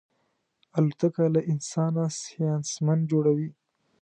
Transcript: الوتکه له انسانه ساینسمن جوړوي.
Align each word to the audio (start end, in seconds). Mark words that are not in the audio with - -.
الوتکه 0.77 1.23
له 1.33 1.41
انسانه 1.51 2.03
ساینسمن 2.21 2.99
جوړوي. 3.11 3.49